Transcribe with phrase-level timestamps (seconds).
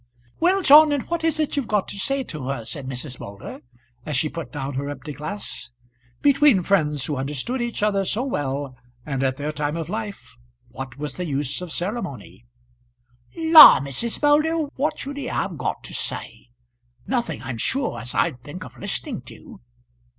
[0.39, 3.19] "Well, John, and what is it you've got to say to her?" said Mrs.
[3.19, 3.61] Moulder,
[4.03, 5.69] as she put down her empty glass.
[6.23, 8.75] Between friends who understood each other so well,
[9.05, 10.37] and at their time of life,
[10.69, 12.47] what was the use of ceremony?
[13.37, 14.19] "La, Mrs.
[14.23, 16.47] Moulder, what should he have got to say?
[17.05, 19.59] Nothing I'm sure as I'd think of listening to."